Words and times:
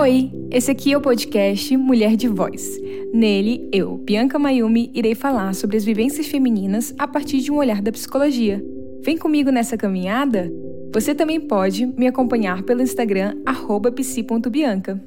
Oi, 0.00 0.32
esse 0.50 0.70
aqui 0.70 0.94
é 0.94 0.96
o 0.96 1.00
podcast 1.02 1.76
Mulher 1.76 2.16
de 2.16 2.26
Voz. 2.26 2.80
Nele, 3.12 3.68
eu, 3.70 3.98
Bianca 3.98 4.38
Mayumi, 4.38 4.90
irei 4.94 5.14
falar 5.14 5.54
sobre 5.54 5.76
as 5.76 5.84
vivências 5.84 6.26
femininas 6.26 6.94
a 6.98 7.06
partir 7.06 7.40
de 7.40 7.52
um 7.52 7.58
olhar 7.58 7.82
da 7.82 7.92
psicologia. 7.92 8.64
Vem 9.02 9.18
comigo 9.18 9.50
nessa 9.50 9.76
caminhada? 9.76 10.50
Você 10.90 11.14
também 11.14 11.38
pode 11.38 11.84
me 11.84 12.06
acompanhar 12.06 12.62
pelo 12.62 12.80
Instagram 12.80 13.36
psi.bianca. 13.94 14.98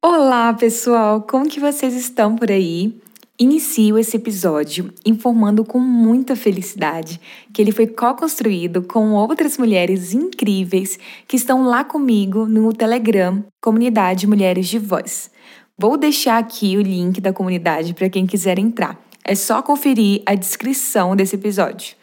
Olá, 0.00 0.54
pessoal! 0.54 1.20
Como 1.20 1.48
que 1.48 1.58
vocês 1.58 1.92
estão 1.92 2.36
por 2.36 2.52
aí? 2.52 2.94
Inicio 3.42 3.98
esse 3.98 4.18
episódio 4.18 4.92
informando 5.02 5.64
com 5.64 5.78
muita 5.78 6.36
felicidade 6.36 7.18
que 7.50 7.62
ele 7.62 7.72
foi 7.72 7.86
co-construído 7.86 8.82
com 8.82 9.12
outras 9.12 9.56
mulheres 9.56 10.12
incríveis 10.12 10.98
que 11.26 11.36
estão 11.36 11.64
lá 11.64 11.82
comigo 11.82 12.44
no 12.44 12.70
Telegram, 12.70 13.42
Comunidade 13.58 14.26
Mulheres 14.26 14.68
de 14.68 14.78
Voz. 14.78 15.30
Vou 15.78 15.96
deixar 15.96 16.36
aqui 16.36 16.76
o 16.76 16.82
link 16.82 17.18
da 17.18 17.32
comunidade 17.32 17.94
para 17.94 18.10
quem 18.10 18.26
quiser 18.26 18.58
entrar. 18.58 19.02
É 19.24 19.34
só 19.34 19.62
conferir 19.62 20.20
a 20.26 20.34
descrição 20.34 21.16
desse 21.16 21.36
episódio. 21.36 21.96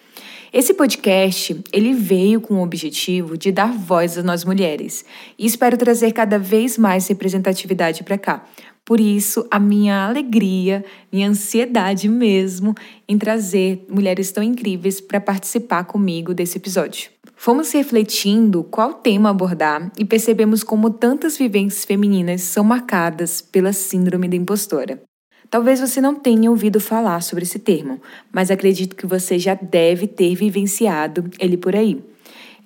Esse 0.52 0.74
podcast, 0.74 1.62
ele 1.72 1.94
veio 1.94 2.42
com 2.42 2.56
o 2.56 2.64
objetivo 2.64 3.38
de 3.38 3.52
dar 3.52 3.72
voz 3.72 4.18
a 4.18 4.24
nós 4.24 4.44
mulheres 4.44 5.06
e 5.38 5.46
espero 5.46 5.78
trazer 5.78 6.14
cada 6.14 6.40
vez 6.40 6.80
mais 6.80 7.08
representatividade 7.08 8.04
para 8.04 8.18
cá, 8.18 8.44
por 8.88 9.02
isso, 9.02 9.46
a 9.52 9.60
minha 9.60 10.06
alegria, 10.06 10.86
minha 11.12 11.28
ansiedade 11.28 12.08
mesmo 12.08 12.74
em 13.06 13.18
trazer 13.18 13.86
mulheres 13.90 14.32
tão 14.32 14.42
incríveis 14.42 15.02
para 15.02 15.20
participar 15.20 15.84
comigo 15.84 16.34
desse 16.34 16.58
episódio. 16.58 17.10
Fomos 17.36 17.70
refletindo 17.74 18.64
qual 18.64 18.94
tema 18.94 19.30
abordar 19.30 19.92
e 20.00 20.06
percebemos 20.06 20.64
como 20.64 20.90
tantas 20.90 21.38
vivências 21.38 21.84
femininas 21.84 22.44
são 22.44 22.64
marcadas 22.64 23.42
pela 23.42 23.74
síndrome 23.74 24.30
da 24.30 24.38
impostora. 24.38 25.04
Talvez 25.50 25.82
você 25.82 26.00
não 26.00 26.16
tenha 26.16 26.50
ouvido 26.50 26.80
falar 26.80 27.22
sobre 27.22 27.44
esse 27.44 27.60
termo, 27.60 28.02
mas 28.32 28.50
acredito 28.50 28.96
que 28.96 29.06
você 29.06 29.38
já 29.38 29.54
deve 29.54 30.08
ter 30.08 30.34
vivenciado 30.34 31.30
ele 31.38 31.58
por 31.58 31.76
aí. 31.76 32.02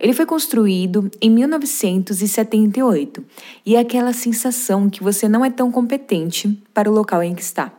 Ele 0.01 0.13
foi 0.13 0.25
construído 0.25 1.11
em 1.21 1.29
1978 1.29 3.23
e 3.63 3.75
é 3.75 3.79
aquela 3.79 4.11
sensação 4.13 4.89
que 4.89 5.03
você 5.03 5.29
não 5.29 5.45
é 5.45 5.51
tão 5.51 5.71
competente 5.71 6.49
para 6.73 6.89
o 6.89 6.93
local 6.93 7.21
em 7.21 7.35
que 7.35 7.43
está. 7.43 7.71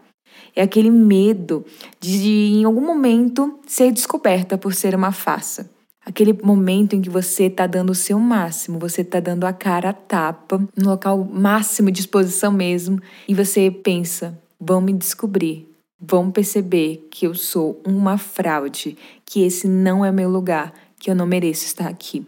É 0.54 0.62
aquele 0.62 0.88
medo 0.88 1.64
de, 1.98 2.52
em 2.52 2.62
algum 2.62 2.86
momento, 2.86 3.58
ser 3.66 3.90
descoberta 3.90 4.56
por 4.56 4.72
ser 4.72 4.94
uma 4.94 5.10
farsa. 5.10 5.68
Aquele 6.06 6.32
momento 6.32 6.94
em 6.94 7.00
que 7.00 7.10
você 7.10 7.44
está 7.44 7.66
dando 7.66 7.90
o 7.90 7.94
seu 7.94 8.20
máximo, 8.20 8.78
você 8.78 9.00
está 9.00 9.18
dando 9.18 9.44
a 9.44 9.52
cara 9.52 9.90
a 9.90 9.92
tapa, 9.92 10.58
no 10.76 10.90
local 10.90 11.24
máximo 11.24 11.90
de 11.90 12.00
exposição 12.00 12.52
mesmo, 12.52 13.00
e 13.26 13.34
você 13.34 13.68
pensa: 13.68 14.38
vão 14.60 14.80
me 14.80 14.92
descobrir, 14.92 15.68
vão 16.00 16.30
perceber 16.30 17.08
que 17.10 17.26
eu 17.26 17.34
sou 17.34 17.80
uma 17.86 18.18
fraude, 18.18 18.96
que 19.24 19.42
esse 19.42 19.66
não 19.66 20.04
é 20.04 20.12
meu 20.12 20.28
lugar, 20.28 20.72
que 21.02 21.10
eu 21.10 21.16
não 21.16 21.26
mereço 21.26 21.64
estar 21.64 21.88
aqui. 21.88 22.24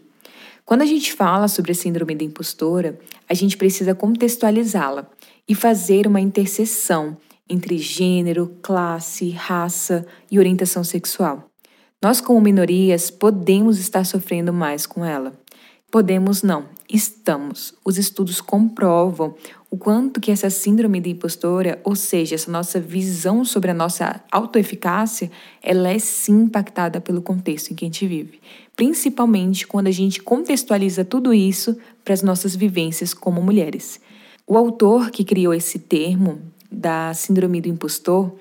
Quando 0.65 0.81
a 0.81 0.85
gente 0.85 1.13
fala 1.13 1.47
sobre 1.47 1.71
a 1.71 1.75
síndrome 1.75 2.13
da 2.13 2.25
impostora, 2.25 2.99
a 3.29 3.33
gente 3.33 3.55
precisa 3.55 3.95
contextualizá-la 3.95 5.09
e 5.47 5.55
fazer 5.55 6.05
uma 6.05 6.19
interseção 6.19 7.15
entre 7.49 7.77
gênero, 7.77 8.57
classe, 8.61 9.29
raça 9.29 10.05
e 10.29 10.37
orientação 10.37 10.83
sexual. 10.83 11.49
Nós, 12.03 12.19
como 12.19 12.41
minorias, 12.41 13.09
podemos 13.09 13.79
estar 13.79 14.03
sofrendo 14.03 14.51
mais 14.51 14.85
com 14.85 15.05
ela. 15.05 15.31
Podemos 15.91 16.43
não, 16.43 16.65
estamos. 16.89 17.73
Os 17.85 17.97
estudos 17.97 18.41
comprovam 18.41 19.35
o 19.69 19.77
quanto 19.77 20.19
que 20.19 20.31
essa 20.31 20.49
síndrome 20.49 20.99
de 20.99 21.09
impostora, 21.09 21.79
ou 21.83 21.95
seja, 21.95 22.35
essa 22.35 22.51
nossa 22.51 22.79
visão 22.79 23.45
sobre 23.45 23.71
a 23.71 23.73
nossa 23.73 24.23
autoeficácia, 24.31 25.31
ela 25.61 25.89
é 25.89 25.99
sim 25.99 26.43
impactada 26.43 26.99
pelo 26.99 27.21
contexto 27.21 27.71
em 27.71 27.75
que 27.75 27.85
a 27.85 27.87
gente 27.87 28.07
vive. 28.07 28.39
Principalmente 28.75 29.65
quando 29.67 29.87
a 29.87 29.91
gente 29.91 30.21
contextualiza 30.21 31.05
tudo 31.05 31.33
isso 31.33 31.77
para 32.03 32.13
as 32.13 32.21
nossas 32.21 32.55
vivências 32.55 33.13
como 33.13 33.41
mulheres. 33.41 33.99
O 34.47 34.57
autor 34.57 35.11
que 35.11 35.23
criou 35.23 35.53
esse 35.53 35.79
termo 35.79 36.41
da 36.71 37.13
síndrome 37.13 37.61
do 37.61 37.69
impostor, 37.69 38.35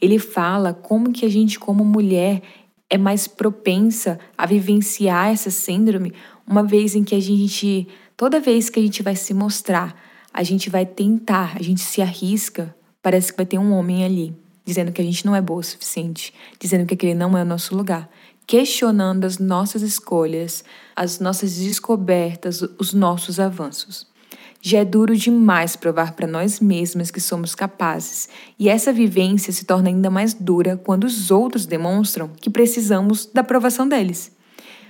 ele 0.00 0.18
fala 0.18 0.74
como 0.74 1.12
que 1.12 1.24
a 1.24 1.28
gente 1.30 1.58
como 1.58 1.84
mulher 1.84 2.42
é 2.88 2.98
mais 2.98 3.26
propensa 3.26 4.18
a 4.36 4.46
vivenciar 4.46 5.32
essa 5.32 5.50
síndrome 5.50 6.12
uma 6.46 6.62
vez 6.62 6.94
em 6.94 7.02
que 7.02 7.14
a 7.14 7.20
gente, 7.20 7.88
toda 8.16 8.40
vez 8.40 8.70
que 8.70 8.78
a 8.78 8.82
gente 8.82 9.02
vai 9.02 9.16
se 9.16 9.34
mostrar, 9.34 10.00
a 10.32 10.42
gente 10.42 10.70
vai 10.70 10.86
tentar, 10.86 11.56
a 11.56 11.62
gente 11.62 11.80
se 11.80 12.00
arrisca, 12.00 12.74
parece 13.02 13.32
que 13.32 13.38
vai 13.38 13.46
ter 13.46 13.58
um 13.58 13.72
homem 13.72 14.04
ali, 14.04 14.34
dizendo 14.64 14.92
que 14.92 15.00
a 15.00 15.04
gente 15.04 15.24
não 15.24 15.34
é 15.34 15.40
boa 15.40 15.60
o 15.60 15.64
suficiente, 15.64 16.32
dizendo 16.60 16.86
que 16.86 16.94
aquele 16.94 17.14
não 17.14 17.36
é 17.36 17.42
o 17.42 17.46
nosso 17.46 17.74
lugar, 17.74 18.08
questionando 18.46 19.24
as 19.24 19.38
nossas 19.38 19.82
escolhas, 19.82 20.62
as 20.94 21.18
nossas 21.18 21.56
descobertas, 21.56 22.62
os 22.78 22.92
nossos 22.92 23.40
avanços. 23.40 24.06
Já 24.60 24.80
é 24.80 24.84
duro 24.84 25.16
demais 25.16 25.76
provar 25.76 26.12
para 26.12 26.26
nós 26.26 26.60
mesmas 26.60 27.10
que 27.10 27.20
somos 27.20 27.54
capazes, 27.54 28.28
e 28.58 28.68
essa 28.68 28.92
vivência 28.92 29.52
se 29.52 29.64
torna 29.64 29.88
ainda 29.88 30.10
mais 30.10 30.34
dura 30.34 30.76
quando 30.76 31.04
os 31.04 31.30
outros 31.30 31.66
demonstram 31.66 32.28
que 32.28 32.50
precisamos 32.50 33.26
da 33.26 33.40
aprovação 33.40 33.88
deles. 33.88 34.35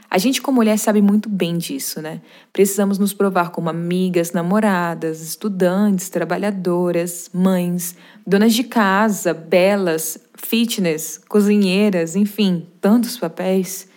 A 0.08 0.18
gente, 0.18 0.40
como 0.40 0.56
mulher, 0.56 0.78
sabe 0.78 1.02
muito 1.02 1.28
bem 1.28 1.58
disso, 1.58 2.00
né? 2.00 2.20
Precisamos 2.52 2.98
nos 2.98 3.12
provar 3.12 3.50
como 3.50 3.68
amigas, 3.68 4.32
namoradas, 4.32 5.20
estudantes, 5.20 6.08
trabalhadoras, 6.08 7.28
mães, 7.34 7.96
donas 8.26 8.54
de 8.54 8.64
casa, 8.64 9.34
belas, 9.34 10.18
fitness, 10.36 11.20
cozinheiras, 11.28 12.14
enfim, 12.14 12.68
tantos 12.80 13.18
papéis. 13.18 13.88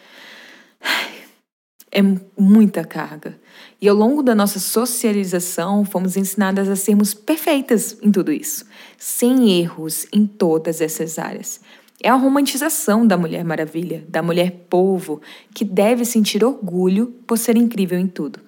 É 1.91 2.01
muita 2.37 2.83
carga. 2.83 3.39
E 3.81 3.89
ao 3.89 3.95
longo 3.95 4.21
da 4.21 4.35
nossa 4.35 4.59
socialização, 4.59 5.83
fomos 5.83 6.15
ensinadas 6.15 6.69
a 6.69 6.75
sermos 6.75 7.13
perfeitas 7.15 7.97
em 8.01 8.11
tudo 8.11 8.31
isso, 8.31 8.65
sem 8.97 9.59
erros 9.59 10.05
em 10.13 10.27
todas 10.27 10.81
essas 10.81 11.17
áreas. 11.17 11.61
É 12.01 12.07
a 12.07 12.15
romantização 12.15 13.05
da 13.05 13.17
Mulher 13.17 13.43
Maravilha, 13.43 14.05
da 14.07 14.23
mulher 14.23 14.67
povo, 14.69 15.21
que 15.53 15.65
deve 15.65 16.05
sentir 16.05 16.45
orgulho 16.45 17.07
por 17.27 17.37
ser 17.37 17.57
incrível 17.57 17.99
em 17.99 18.07
tudo. 18.07 18.39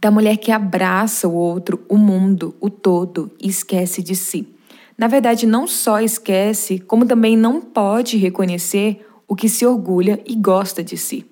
Da 0.00 0.10
mulher 0.10 0.36
que 0.36 0.50
abraça 0.50 1.28
o 1.28 1.34
outro, 1.34 1.84
o 1.88 1.96
mundo, 1.96 2.56
o 2.60 2.68
todo 2.68 3.30
e 3.40 3.48
esquece 3.48 4.02
de 4.02 4.16
si. 4.16 4.48
Na 4.98 5.06
verdade, 5.06 5.46
não 5.46 5.68
só 5.68 6.00
esquece, 6.00 6.80
como 6.80 7.06
também 7.06 7.36
não 7.36 7.60
pode 7.60 8.16
reconhecer 8.16 9.06
o 9.28 9.36
que 9.36 9.48
se 9.48 9.64
orgulha 9.64 10.20
e 10.26 10.34
gosta 10.34 10.82
de 10.82 10.96
si. 10.96 11.24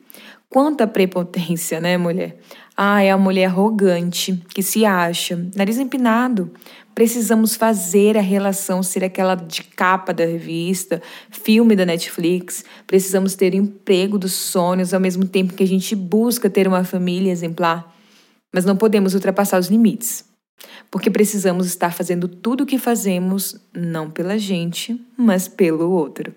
Quanta 0.48 0.86
prepotência, 0.86 1.80
né, 1.80 1.98
mulher? 1.98 2.38
Ah, 2.76 3.00
é 3.02 3.10
a 3.12 3.16
mulher 3.16 3.46
arrogante, 3.46 4.42
que 4.48 4.60
se 4.60 4.84
acha, 4.84 5.48
nariz 5.54 5.78
empinado. 5.78 6.50
Precisamos 6.92 7.54
fazer 7.54 8.18
a 8.18 8.20
relação 8.20 8.82
ser 8.82 9.04
aquela 9.04 9.36
de 9.36 9.62
capa 9.62 10.12
da 10.12 10.24
revista, 10.24 11.00
filme 11.30 11.76
da 11.76 11.86
Netflix. 11.86 12.64
Precisamos 12.84 13.36
ter 13.36 13.54
emprego 13.54 14.18
dos 14.18 14.32
sonhos 14.32 14.92
ao 14.92 15.00
mesmo 15.00 15.24
tempo 15.24 15.54
que 15.54 15.62
a 15.62 15.66
gente 15.66 15.94
busca 15.94 16.50
ter 16.50 16.66
uma 16.66 16.82
família 16.82 17.30
exemplar. 17.30 17.94
Mas 18.52 18.64
não 18.64 18.76
podemos 18.76 19.14
ultrapassar 19.14 19.60
os 19.60 19.68
limites. 19.68 20.24
Porque 20.90 21.10
precisamos 21.10 21.66
estar 21.66 21.92
fazendo 21.92 22.26
tudo 22.26 22.62
o 22.62 22.66
que 22.66 22.78
fazemos, 22.78 23.56
não 23.72 24.10
pela 24.10 24.36
gente, 24.36 25.00
mas 25.16 25.46
pelo 25.46 25.90
outro. 25.90 26.34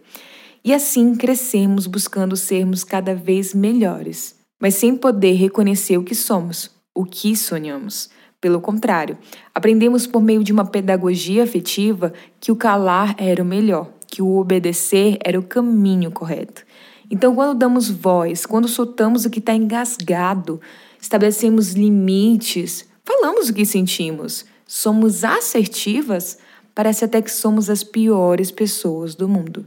E 0.63 0.71
assim 0.71 1.15
crescemos 1.15 1.87
buscando 1.87 2.35
sermos 2.35 2.83
cada 2.83 3.15
vez 3.15 3.55
melhores 3.55 4.36
mas 4.59 4.75
sem 4.75 4.95
poder 4.95 5.33
reconhecer 5.33 5.97
o 5.97 6.03
que 6.03 6.15
somos, 6.15 6.71
o 6.93 7.05
que 7.05 7.35
sonhamos. 7.35 8.09
Pelo 8.39 8.61
contrário, 8.61 9.17
aprendemos 9.53 10.05
por 10.05 10.21
meio 10.21 10.43
de 10.43 10.51
uma 10.51 10.65
pedagogia 10.65 11.43
afetiva 11.43 12.13
que 12.39 12.51
o 12.51 12.55
calar 12.55 13.15
era 13.17 13.41
o 13.41 13.45
melhor, 13.45 13.91
que 14.07 14.21
o 14.21 14.37
obedecer 14.37 15.17
era 15.23 15.39
o 15.39 15.43
caminho 15.43 16.11
correto. 16.11 16.63
Então, 17.09 17.33
quando 17.33 17.57
damos 17.57 17.89
voz, 17.89 18.45
quando 18.45 18.67
soltamos 18.67 19.25
o 19.25 19.29
que 19.29 19.39
está 19.39 19.53
engasgado, 19.53 20.59
estabelecemos 21.01 21.73
limites, 21.73 22.85
falamos 23.03 23.49
o 23.49 23.53
que 23.53 23.65
sentimos, 23.65 24.45
somos 24.67 25.23
assertivas, 25.23 26.37
parece 26.75 27.05
até 27.05 27.21
que 27.21 27.31
somos 27.31 27.69
as 27.69 27.83
piores 27.83 28.51
pessoas 28.51 29.15
do 29.15 29.27
mundo. 29.27 29.65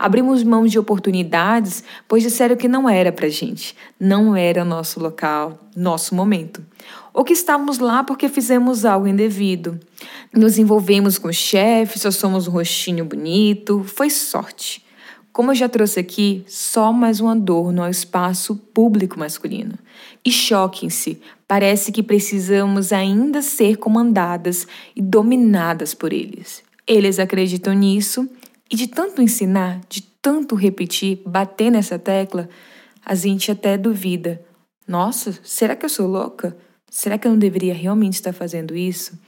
Abrimos 0.00 0.42
mão 0.42 0.66
de 0.66 0.78
oportunidades, 0.78 1.84
pois 2.08 2.22
disseram 2.22 2.56
que 2.56 2.66
não 2.66 2.88
era 2.88 3.12
para 3.12 3.28
gente, 3.28 3.76
não 4.00 4.34
era 4.34 4.64
nosso 4.64 4.98
local, 4.98 5.58
nosso 5.76 6.14
momento. 6.14 6.64
Ou 7.12 7.22
que 7.22 7.34
estávamos 7.34 7.78
lá 7.78 8.02
porque 8.02 8.26
fizemos 8.26 8.86
algo 8.86 9.06
indevido. 9.06 9.78
Nos 10.34 10.56
envolvemos 10.56 11.18
com 11.18 11.28
o 11.28 11.34
chefe, 11.34 11.98
só 11.98 12.10
somos 12.10 12.48
um 12.48 12.50
rostinho 12.52 13.04
bonito, 13.04 13.84
foi 13.84 14.08
sorte. 14.08 14.82
como 15.34 15.50
eu 15.50 15.54
já 15.54 15.68
trouxe 15.68 16.00
aqui, 16.00 16.44
só 16.48 16.94
mais 16.94 17.20
um 17.20 17.28
adorno 17.28 17.82
ao 17.82 17.90
espaço 17.90 18.56
público 18.56 19.18
masculino. 19.18 19.74
E 20.24 20.32
choquem-se, 20.32 21.20
parece 21.46 21.92
que 21.92 22.02
precisamos 22.02 22.90
ainda 22.90 23.42
ser 23.42 23.76
comandadas 23.76 24.66
e 24.96 25.02
dominadas 25.02 25.92
por 25.92 26.10
eles. 26.10 26.62
Eles 26.86 27.18
acreditam 27.18 27.74
nisso 27.74 28.26
e 28.70 28.76
de 28.76 28.86
tanto 28.86 29.20
ensinar, 29.20 29.80
de 29.88 30.00
tanto 30.00 30.54
repetir, 30.54 31.20
bater 31.26 31.70
nessa 31.70 31.98
tecla, 31.98 32.48
a 33.04 33.14
gente 33.14 33.50
até 33.50 33.76
duvida. 33.76 34.40
Nossa, 34.86 35.38
será 35.42 35.74
que 35.74 35.84
eu 35.84 35.88
sou 35.88 36.06
louca? 36.06 36.56
Será 36.88 37.18
que 37.18 37.26
eu 37.26 37.32
não 37.32 37.38
deveria 37.38 37.74
realmente 37.74 38.14
estar 38.14 38.32
fazendo 38.32 38.76
isso? 38.76 39.18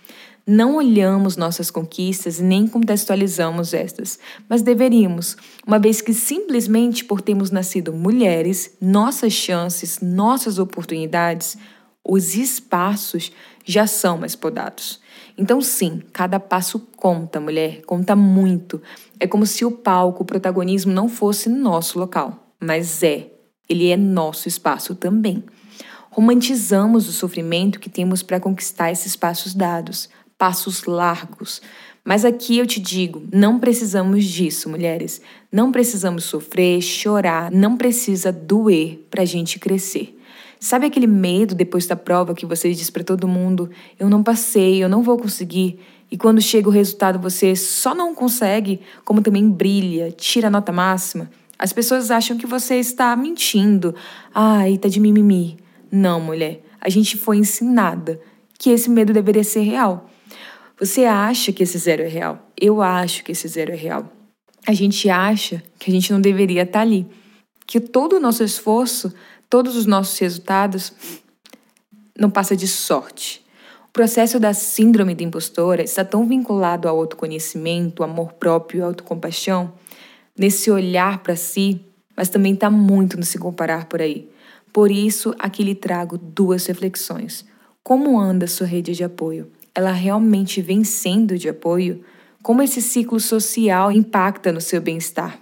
Não 0.47 0.75
olhamos 0.75 1.37
nossas 1.37 1.71
conquistas 1.71 2.41
nem 2.41 2.67
contextualizamos 2.67 3.73
estas, 3.73 4.19
mas 4.49 4.61
deveríamos, 4.61 5.37
uma 5.65 5.79
vez 5.79 6.01
que 6.01 6.13
simplesmente 6.13 7.05
por 7.05 7.21
termos 7.21 7.53
nascido 7.53 7.93
mulheres, 7.93 8.77
nossas 8.81 9.33
chances, 9.33 10.01
nossas 10.01 10.59
oportunidades, 10.59 11.57
os 12.05 12.35
espaços 12.35 13.31
já 13.65 13.87
são 13.87 14.19
mais 14.19 14.35
podados. 14.35 15.01
Então, 15.43 15.61
sim, 15.61 16.01
cada 16.13 16.39
passo 16.39 16.79
conta, 16.97 17.41
mulher, 17.41 17.83
conta 17.85 18.15
muito. 18.15 18.81
É 19.19 19.27
como 19.27 19.45
se 19.45 19.65
o 19.65 19.73
palco, 19.73 20.23
o 20.23 20.25
protagonismo 20.25 20.93
não 20.93 21.09
fosse 21.09 21.49
nosso 21.49 21.99
local, 21.99 22.55
mas 22.61 23.03
é. 23.03 23.29
Ele 23.69 23.89
é 23.91 23.97
nosso 23.97 24.47
espaço 24.47 24.95
também. 24.95 25.43
Romantizamos 26.13 27.09
o 27.09 27.13
sofrimento 27.13 27.81
que 27.81 27.91
temos 27.91 28.23
para 28.23 28.39
conquistar 28.39 28.93
esses 28.93 29.17
passos 29.17 29.53
dados, 29.53 30.09
passos 30.39 30.85
largos. 30.85 31.61
Mas 32.05 32.25
aqui 32.25 32.59
eu 32.59 32.67
te 32.67 32.79
digo, 32.79 33.25
não 33.33 33.59
precisamos 33.59 34.25
disso, 34.25 34.69
mulheres. 34.69 35.21
Não 35.51 35.73
precisamos 35.73 36.23
sofrer, 36.23 36.81
chorar, 36.81 37.51
não 37.51 37.77
precisa 37.77 38.31
doer 38.31 39.05
para 39.11 39.23
a 39.23 39.27
gente 39.27 39.59
crescer. 39.59 40.17
Sabe 40.63 40.87
aquele 40.87 41.09
medo 41.09 41.57
depois 41.57 41.89
da 41.89 41.97
prova 41.97 42.37
que 42.37 42.47
você 42.47 42.73
diz 42.73 42.89
para 42.89 43.03
todo 43.03 43.27
mundo: 43.27 43.69
eu 43.99 44.09
não 44.09 44.23
passei, 44.23 44.81
eu 44.81 44.89
não 44.89 45.03
vou 45.03 45.19
conseguir? 45.19 45.81
E 46.09 46.17
quando 46.17 46.41
chega 46.41 46.69
o 46.69 46.73
resultado 46.73 47.19
você 47.19 47.57
só 47.57 47.97
não 47.97 48.15
consegue, 48.15 48.81
como 49.05 49.21
também 49.21 49.51
brilha, 49.51 50.13
tira 50.13 50.47
a 50.47 50.51
nota 50.51 50.71
máxima? 50.71 51.29
As 51.59 51.73
pessoas 51.73 52.13
acham 52.13 52.39
que 52.39 52.47
você 52.47 52.77
está 52.77 53.17
mentindo. 53.17 53.93
Ai, 54.33 54.79
tá 54.79 54.89
de 54.89 55.01
mimimi. 55.01 55.57
Não, 55.91 56.21
mulher. 56.21 56.63
A 56.81 56.89
gente 56.89 57.17
foi 57.17 57.39
ensinada 57.39 58.21
que 58.57 58.71
esse 58.71 58.89
medo 58.89 59.13
deveria 59.13 59.43
ser 59.43 59.63
real. 59.63 60.09
Você 60.79 61.07
acha 61.07 61.53
que 61.53 61.65
esse 61.65 61.77
zero 61.77 62.05
é 62.05 62.09
real? 62.09 62.53
Eu 62.57 62.81
acho 62.81 63.25
que 63.25 63.33
esse 63.33 63.49
zero 63.49 63.73
é 63.73 63.77
real. 63.77 64.13
A 64.65 64.73
gente 64.73 65.11
acha 65.11 65.61
que 65.77 65.91
a 65.91 65.93
gente 65.93 66.13
não 66.13 66.21
deveria 66.21 66.63
estar 66.63 66.83
ali, 66.83 67.05
que 67.67 67.81
todo 67.81 68.17
o 68.17 68.21
nosso 68.21 68.45
esforço, 68.45 69.13
todos 69.53 69.77
os 69.77 69.85
nossos 69.85 70.19
resultados 70.19 70.95
não 72.19 72.31
passa 72.31 72.57
de 72.57 72.67
sorte. 72.67 73.45
O 73.87 73.93
processo 73.93 74.41
da 74.41 74.55
síndrome 74.55 75.15
da 75.15 75.25
impostora 75.25 75.83
está 75.83 76.03
tão 76.03 76.27
vinculado 76.27 76.89
ao 76.89 76.97
autoconhecimento, 76.97 78.03
amor 78.03 78.33
próprio 78.33 78.83
autocompaixão, 78.83 79.75
nesse 80.35 80.71
olhar 80.71 81.23
para 81.23 81.37
si, 81.37 81.85
mas 82.17 82.31
também 82.31 82.55
está 82.55 82.71
muito 82.71 83.19
no 83.19 83.25
se 83.25 83.37
comparar 83.37 83.85
por 83.85 84.01
aí. 84.01 84.27
Por 84.73 84.91
isso, 84.91 85.35
aqui 85.39 85.63
lhe 85.63 85.75
trago 85.75 86.17
duas 86.17 86.65
reflexões. 86.65 87.45
Como 87.83 88.19
anda 88.19 88.47
sua 88.47 88.67
rede 88.67 88.95
de 88.95 89.05
apoio? 89.05 89.53
ela 89.75 89.93
realmente 89.93 90.63
vem 90.63 90.83
sendo 90.83 91.37
de 91.37 91.51
apoio? 91.51 92.03
Como 92.43 92.63
esse 92.63 92.81
ciclo 92.81 93.21
social 93.21 93.93
impacta 93.93 94.51
no 94.51 94.63
seu 94.63 94.81
bem-estar? 94.81 95.39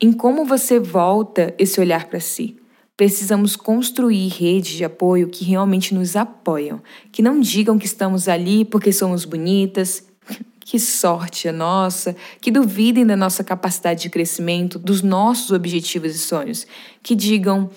Em 0.00 0.10
como 0.10 0.46
você 0.46 0.78
volta 0.78 1.54
esse 1.58 1.78
olhar 1.80 2.06
para 2.06 2.18
si? 2.18 2.61
Precisamos 2.96 3.56
construir 3.56 4.28
redes 4.28 4.72
de 4.72 4.84
apoio 4.84 5.28
que 5.28 5.44
realmente 5.44 5.94
nos 5.94 6.14
apoiam, 6.14 6.82
que 7.10 7.22
não 7.22 7.40
digam 7.40 7.78
que 7.78 7.86
estamos 7.86 8.28
ali 8.28 8.64
porque 8.64 8.92
somos 8.92 9.24
bonitas, 9.24 10.04
que 10.60 10.78
sorte 10.78 11.48
a 11.48 11.52
nossa, 11.52 12.14
que 12.40 12.50
duvidem 12.50 13.06
da 13.06 13.16
nossa 13.16 13.42
capacidade 13.42 14.02
de 14.02 14.10
crescimento, 14.10 14.78
dos 14.78 15.02
nossos 15.02 15.50
objetivos 15.50 16.14
e 16.14 16.18
sonhos, 16.18 16.66
que 17.02 17.14
digam 17.14 17.70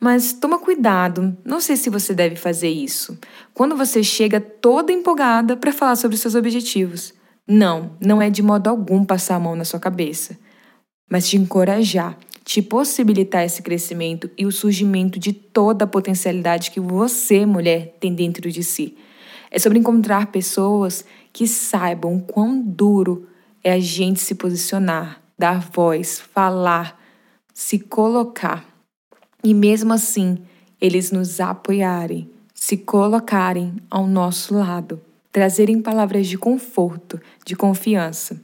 mas 0.00 0.32
toma 0.32 0.60
cuidado, 0.60 1.36
não 1.44 1.60
sei 1.60 1.76
se 1.76 1.90
você 1.90 2.14
deve 2.14 2.36
fazer 2.36 2.68
isso. 2.68 3.18
Quando 3.52 3.76
você 3.76 4.02
chega 4.04 4.40
toda 4.40 4.92
empolgada 4.92 5.56
para 5.56 5.72
falar 5.72 5.96
sobre 5.96 6.16
seus 6.16 6.36
objetivos. 6.36 7.12
Não, 7.46 7.96
não 7.98 8.20
é 8.20 8.30
de 8.30 8.42
modo 8.42 8.68
algum 8.68 9.04
passar 9.04 9.36
a 9.36 9.40
mão 9.40 9.56
na 9.56 9.64
sua 9.64 9.80
cabeça, 9.80 10.38
mas 11.10 11.26
te 11.26 11.38
encorajar, 11.38 12.16
te 12.48 12.62
possibilitar 12.62 13.44
esse 13.44 13.60
crescimento 13.60 14.30
e 14.34 14.46
o 14.46 14.50
surgimento 14.50 15.18
de 15.18 15.34
toda 15.34 15.84
a 15.84 15.86
potencialidade 15.86 16.70
que 16.70 16.80
você, 16.80 17.44
mulher, 17.44 17.94
tem 18.00 18.14
dentro 18.14 18.50
de 18.50 18.64
si. 18.64 18.96
É 19.50 19.58
sobre 19.58 19.78
encontrar 19.78 20.28
pessoas 20.32 21.04
que 21.30 21.46
saibam 21.46 22.18
quão 22.18 22.58
duro 22.58 23.28
é 23.62 23.72
a 23.72 23.78
gente 23.78 24.20
se 24.20 24.34
posicionar, 24.34 25.20
dar 25.38 25.60
voz, 25.60 26.20
falar, 26.20 26.98
se 27.52 27.78
colocar 27.78 28.66
e 29.44 29.52
mesmo 29.52 29.92
assim 29.92 30.38
eles 30.80 31.12
nos 31.12 31.40
apoiarem, 31.40 32.30
se 32.54 32.78
colocarem 32.78 33.74
ao 33.90 34.06
nosso 34.06 34.54
lado, 34.54 34.98
trazerem 35.30 35.82
palavras 35.82 36.26
de 36.26 36.38
conforto, 36.38 37.20
de 37.44 37.54
confiança. 37.54 38.42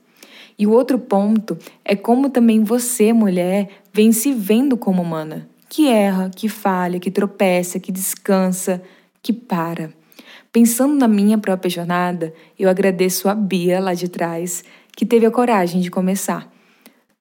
E 0.58 0.66
o 0.66 0.70
outro 0.70 0.98
ponto 0.98 1.58
é 1.84 1.96
como 1.96 2.30
também 2.30 2.62
você, 2.62 3.12
mulher, 3.12 3.68
vem 3.92 4.12
se 4.12 4.32
vendo 4.32 4.76
como 4.76 5.02
humana, 5.02 5.48
que 5.68 5.88
erra, 5.88 6.30
que 6.34 6.48
falha, 6.48 7.00
que 7.00 7.10
tropeça, 7.10 7.80
que 7.80 7.90
descansa, 7.90 8.80
que 9.22 9.32
para. 9.32 9.92
Pensando 10.52 10.94
na 10.94 11.08
minha 11.08 11.36
própria 11.36 11.68
jornada, 11.68 12.32
eu 12.56 12.70
agradeço 12.70 13.28
a 13.28 13.34
Bia 13.34 13.80
lá 13.80 13.92
de 13.92 14.08
trás, 14.08 14.62
que 14.96 15.04
teve 15.04 15.26
a 15.26 15.30
coragem 15.30 15.80
de 15.80 15.90
começar. 15.90 16.48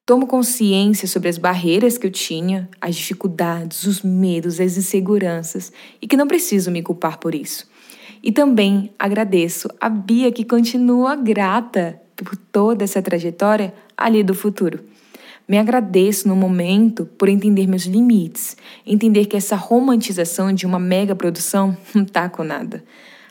Tomo 0.06 0.26
consciência 0.26 1.08
sobre 1.08 1.28
as 1.28 1.38
barreiras 1.38 1.98
que 1.98 2.06
eu 2.06 2.10
tinha, 2.10 2.68
as 2.80 2.94
dificuldades, 2.94 3.84
os 3.84 4.02
medos, 4.02 4.60
as 4.60 4.76
inseguranças 4.76 5.72
e 6.00 6.06
que 6.06 6.16
não 6.16 6.28
preciso 6.28 6.70
me 6.70 6.82
culpar 6.82 7.18
por 7.18 7.34
isso. 7.34 7.66
E 8.22 8.30
também 8.30 8.92
agradeço 8.98 9.68
a 9.80 9.88
Bia 9.88 10.30
que 10.30 10.44
continua 10.44 11.16
grata 11.16 12.00
por 12.22 12.36
toda 12.36 12.84
essa 12.84 13.02
trajetória 13.02 13.74
ali 13.96 14.22
do 14.22 14.34
futuro. 14.34 14.80
Me 15.46 15.58
agradeço 15.58 16.26
no 16.26 16.34
momento 16.34 17.04
por 17.18 17.28
entender 17.28 17.66
meus 17.66 17.84
limites, 17.84 18.56
entender 18.86 19.26
que 19.26 19.36
essa 19.36 19.56
romantização 19.56 20.52
de 20.52 20.64
uma 20.64 20.78
mega 20.78 21.14
produção 21.14 21.76
não 21.94 22.04
tá 22.04 22.28
com 22.28 22.42
nada. 22.42 22.82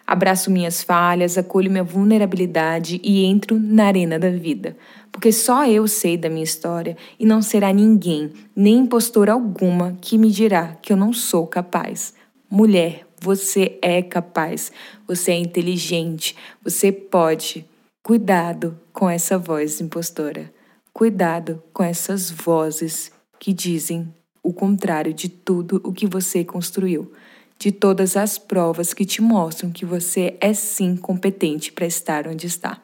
Abraço 0.06 0.52
minhas 0.52 0.84
falhas, 0.84 1.38
acolho 1.38 1.72
minha 1.72 1.84
vulnerabilidade 1.84 3.00
e 3.04 3.24
entro 3.24 3.58
na 3.58 3.86
arena 3.86 4.20
da 4.20 4.30
vida. 4.30 4.76
Porque 5.12 5.32
só 5.32 5.66
eu 5.66 5.88
sei 5.88 6.18
da 6.18 6.30
minha 6.30 6.44
história 6.44 6.98
e 7.18 7.26
não 7.26 7.42
será 7.42 7.72
ninguém, 7.72 8.32
nem 8.56 8.80
impostor 8.80 9.30
alguma, 9.30 9.98
que 10.02 10.18
me 10.18 10.30
dirá 10.30 10.76
que 10.82 10.92
eu 10.92 10.98
não 10.98 11.14
sou 11.14 11.48
capaz. 11.48 12.14
Mulher, 12.50 13.08
você 13.20 13.80
é 13.82 14.02
capaz, 14.02 14.72
você 15.08 15.32
é 15.32 15.38
inteligente, 15.38 16.36
você 16.62 16.92
pode. 16.92 17.66
Cuidado 18.06 18.78
com 18.92 19.10
essa 19.10 19.38
voz 19.38 19.80
impostora. 19.80 20.54
Cuidado 20.92 21.64
com 21.72 21.82
essas 21.82 22.30
vozes 22.30 23.10
que 23.40 23.54
dizem 23.54 24.14
o 24.44 24.52
contrário 24.52 25.14
de 25.14 25.30
tudo 25.30 25.80
o 25.86 25.94
que 25.94 26.06
você 26.06 26.44
construiu 26.44 27.14
de 27.58 27.72
todas 27.72 28.18
as 28.18 28.38
provas 28.38 28.94
que 28.94 29.06
te 29.06 29.22
mostram 29.22 29.72
que 29.72 29.86
você 29.86 30.36
é 30.42 30.54
sim 30.54 30.98
competente 30.98 31.72
para 31.72 31.86
estar 31.86 32.28
onde 32.28 32.46
está. 32.46 32.84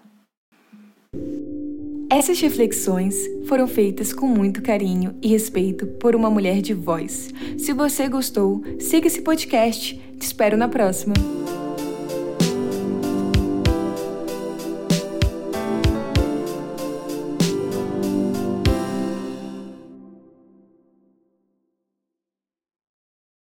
Essas 2.09 2.39
reflexões 2.39 3.15
foram 3.45 3.67
feitas 3.67 4.13
com 4.13 4.25
muito 4.25 4.61
carinho 4.61 5.17
e 5.21 5.27
respeito 5.27 5.85
por 5.85 6.15
uma 6.15 6.29
mulher 6.29 6.61
de 6.61 6.73
voz. 6.73 7.29
Se 7.57 7.73
você 7.73 8.07
gostou, 8.07 8.63
siga 8.79 9.07
esse 9.07 9.21
podcast. 9.21 9.95
Te 10.17 10.25
espero 10.25 10.55
na 10.55 10.69
próxima. 10.69 11.13